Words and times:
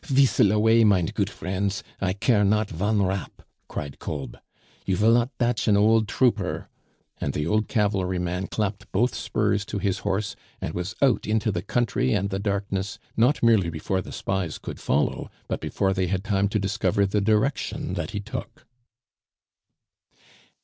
"Veestle 0.07 0.51
avay, 0.51 0.83
mind 0.83 1.13
goot 1.13 1.29
vriends! 1.29 1.83
I 2.01 2.13
care 2.13 2.43
not 2.43 2.71
von 2.71 3.03
rap," 3.05 3.43
cried 3.67 3.99
Kolb. 3.99 4.35
"You 4.83 4.97
vill 4.97 5.13
not 5.13 5.29
datch 5.37 5.67
an 5.67 5.77
old 5.77 6.07
trooper," 6.07 6.69
and 7.19 7.33
the 7.33 7.45
old 7.45 7.67
cavalry 7.67 8.17
man 8.17 8.47
clapped 8.47 8.91
both 8.91 9.13
spurs 9.13 9.63
to 9.65 9.77
his 9.77 9.99
horse, 9.99 10.35
and 10.59 10.73
was 10.73 10.95
out 11.03 11.27
into 11.27 11.51
the 11.51 11.61
country 11.61 12.13
and 12.13 12.31
the 12.31 12.39
darkness 12.39 12.97
not 13.15 13.43
merely 13.43 13.69
before 13.69 14.01
the 14.01 14.11
spies 14.11 14.57
could 14.57 14.79
follow, 14.79 15.29
but 15.47 15.61
before 15.61 15.93
they 15.93 16.07
had 16.07 16.23
time 16.23 16.47
to 16.49 16.57
discover 16.57 17.05
the 17.05 17.21
direction 17.21 17.93
that 17.93 18.09
he 18.09 18.19
took. 18.19 18.65